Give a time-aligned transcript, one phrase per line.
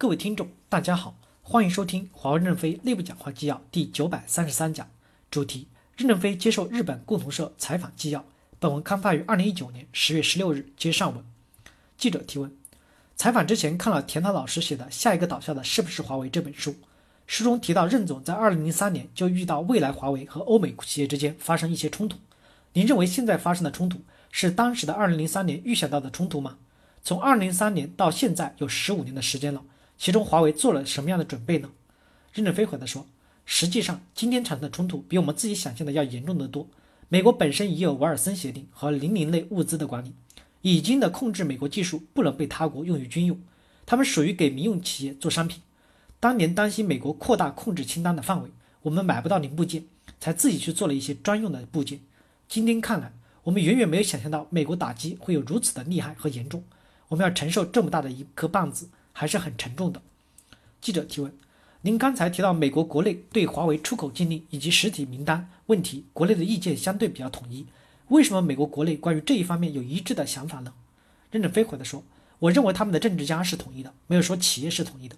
[0.00, 4.88] 各位听众，大家好，欢迎收听华为任正非内部讲话纪要第九百三十三讲，
[5.30, 8.24] 主题：任正非接受日本共同社采访纪要。
[8.58, 11.22] 本文刊发于二零一九年十月十六日，接上文。
[11.98, 12.50] 记者提问：
[13.14, 16.76] 采访之前看了田涛老师写的《下一个倒下的是不是华为》这本书，
[17.26, 22.16] 书中提到任总在二零零三年就遇到未来华为和欧美企业之间发生一些冲突。
[22.72, 24.00] 您认为现在发生的冲突
[24.32, 26.56] 是当时的二零零三年预想到的冲突吗？
[27.02, 29.62] 从二零零三年到现在有十五年的时间了。
[30.00, 31.68] 其中华为做了什么样的准备呢？
[32.32, 33.06] 任正非回答说
[33.44, 36.66] ：“实际上，今天产生的冲突比我们自己想象的要严重得多。
[37.10, 40.14] 美国本身已有瓦尔森协定和零零类物资的管理，
[40.62, 43.38] 已经的控制美国技术不能被他国用于军用，
[43.84, 45.60] 他们属于给民用企业做商品。
[46.18, 48.48] 当年担心美国扩大控制清单的范围，
[48.80, 49.84] 我们买不到零部件，
[50.18, 52.00] 才自己去做了一些专用的部件。
[52.48, 53.12] 今天看来，
[53.42, 56.64] 我们远远没有想象到美国打击会有如此的厉害和严重。
[57.08, 58.88] 我们要承受这么大的一颗棒子。”
[59.20, 60.00] 还是很沉重的。
[60.80, 61.30] 记者提问：
[61.82, 67.66] 您刚才提到美国国内对华为出口禁令以及实体名单问题，国内的意见相对比较统一，
[68.08, 70.72] 为什么美国国内关于这一方面有一致的想法呢？
[71.30, 72.02] 任正非回答说
[72.40, 75.14] ：“我认为他们的政治家是统一的，没有说企业是统一的。”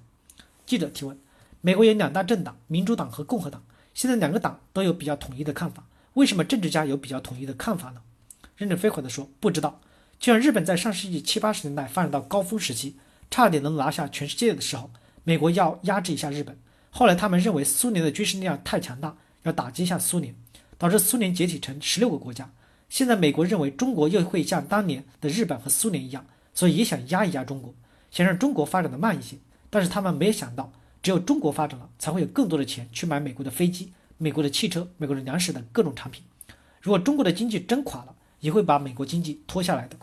[0.66, 1.16] 记者提问：
[1.60, 3.62] 美国有两大政党，民主党和共和党，
[3.94, 8.00] 现在两个党都有比较统一的看法，为什么政治家有比较统一的看法呢？
[8.56, 9.80] 任正非回答说：“不知道。
[10.18, 12.96] 就像日本在上世纪七八十年代发展到高峰时期。”
[13.32, 14.90] 差点能拿下全世界的时候，
[15.24, 16.54] 美国要压制一下日本。
[16.90, 20.34] 后来他们认为苏联的军事力量太强大，要打击一下苏联，
[20.76, 22.52] 导致苏联解体成十六个国家。
[22.90, 27.74] 现在美国认为中国又会像当年的日本和苏联一样，所以也想压一压中国，
[28.10, 29.38] 想让中国发展的慢一些。
[29.70, 30.70] 但是他们没有想到，
[31.02, 36.22] 只有中国发展了，才会有更多的钱去买美国的飞机、美国的汽车、美国的粮食等各种产品。
[36.82, 39.96] 如果中国的经济真垮了，也会把美国经济拖下来的。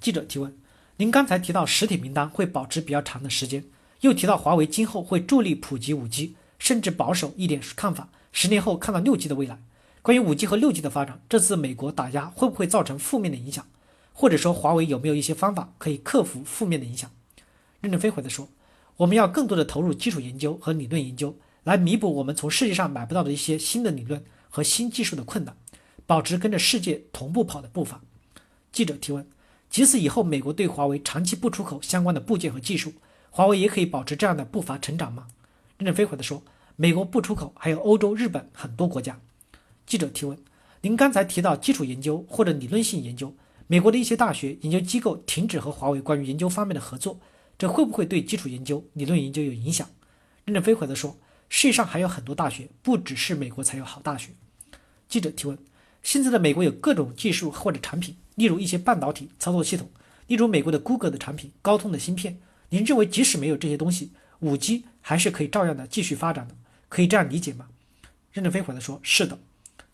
[0.00, 0.56] 记者提问。
[1.02, 3.64] 您刚才提到实体名单会保持比较长的时间，
[4.02, 9.58] 又提到华为今后会助力普及五 G，甚至保守一点看法，十年后看到六 G 的未来。
[10.00, 13.66] 关于五 G 和六 G 的发展，这次美国打压会不会造成负面的影响？
[14.12, 17.10] 或者说华为有没有一些方法可以克服负面的影响？
[17.80, 18.48] 任正非回答说
[18.98, 25.56] ：“我们要更多的投入基础研究和理论研究，来弥补我们从世界上买不到的一些新的理论和新技术的困难，
[26.06, 28.00] 保持跟着世界同步跑的步伐。”
[28.70, 29.26] 记者提问。
[29.72, 32.92] 即使以后美国对华为长期不出口相关的部件和技术，
[33.30, 35.26] 华为也可以保持这样的步伐成长吗？
[35.78, 36.42] 任正非回答说
[36.76, 39.18] ：“美国不出口，还有欧洲、日本很多国家。”
[39.86, 40.36] 记者提问
[40.82, 43.34] ：“您刚才提到基础研究或者理论性研究，
[43.66, 47.18] 美国的一些大学研究机构停止和华为关于研究方面的合作，
[47.56, 49.88] 这会不会对基础研究、理论研究有影响？”
[50.44, 51.16] 任正非回答说
[51.48, 54.32] ：“世界上还有很多大学，不只是美国才有好大学。”
[55.08, 55.56] 记者提问。
[56.02, 59.90] 现在的美国有各种技术或者产品，例如一些半导体操作系统，
[60.26, 62.38] 例如美国的 Google 的产品、高通的芯片。
[62.70, 66.54] 您认为即使没有这些东西，五 G 还是可以照样的继续发展的？
[66.88, 67.66] 可以这样理解吗？
[68.32, 69.38] 任正非回答说：“是的。”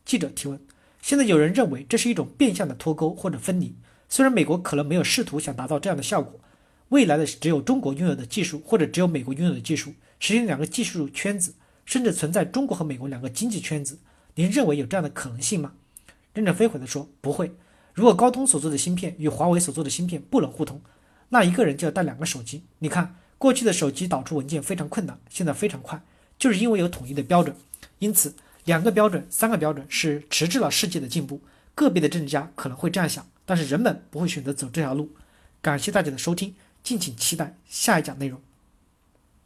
[0.06, 0.60] 记者提问：
[1.02, 3.74] 现在有人认为这是一种变相的脱钩或者分离，
[4.08, 6.38] 虽然美国可能没有试图想达到这样的效果，
[6.90, 13.98] 未来的只有中国拥有的技术，或者只有美国拥有的技术，实现两个技术圈子，甚至存在中国和美国两个经济圈子。
[14.36, 15.72] 您认为有这样的可能性吗？
[16.32, 17.52] 任正非回答说：“不会。
[17.98, 20.80] 如果高通所做的芯片与华为所做的芯片不能互通，
[21.30, 22.62] 那一个人就要带两个手机。
[22.78, 26.00] 你看，过去的手机导出文件非常困难，现在非常快，
[26.38, 27.56] 就是因为有统一的标准。
[27.98, 28.36] 因此，
[28.66, 31.40] 两个标准、三个标准是迟滞了世界的进步。
[31.74, 35.10] 个别的政治家可能会这样想，但是人们不会选择走这条路。
[35.60, 36.54] 感谢大家的收听，
[36.84, 38.40] 敬请期待下一讲内容。”